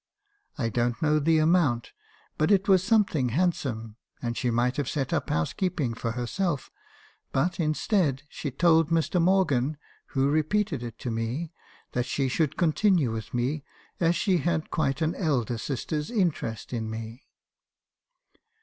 I 0.57 0.69
don't 0.69 0.99
know 1.03 1.19
the 1.19 1.37
amount, 1.37 1.91
but 2.39 2.49
it 2.49 2.67
was 2.67 2.83
something 2.83 3.29
handsome, 3.29 3.97
and 4.19 4.35
she 4.35 4.49
might 4.49 4.77
have 4.77 4.89
set 4.89 5.13
up 5.13 5.29
housekeeping 5.29 5.93
for 5.93 6.13
herself: 6.13 6.71
but, 7.31 7.59
instead, 7.59 8.23
she 8.27 8.49
told 8.49 8.89
Mr. 8.89 9.21
Morgan 9.21 9.77
(who 10.15 10.27
repeated 10.27 10.81
it 10.81 10.97
to 11.01 11.11
me), 11.11 11.53
that 11.91 12.07
she 12.07 12.27
should 12.27 12.57
continue 12.57 13.11
with 13.11 13.31
me, 13.31 13.63
as 13.99 14.15
she 14.15 14.37
had 14.39 14.71
quite 14.71 15.03
an 15.03 15.13
elder 15.13 15.59
sister's 15.59 16.09
interest 16.09 16.73
in 16.73 16.89
me. 16.89 17.27